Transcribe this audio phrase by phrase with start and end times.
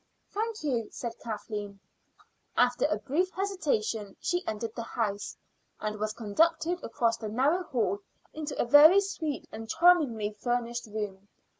[0.31, 1.79] "Thank you," said Kathleen.
[2.57, 5.37] After a brief hesitation she entered the house,
[5.79, 7.99] and was conducted across the narrow hall
[8.33, 11.27] into a very sweet and charmingly furnished room.